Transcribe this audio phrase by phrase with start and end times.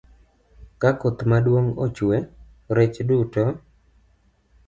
[0.81, 2.17] Ka koth maduong' ochwe,
[2.75, 3.45] rech duto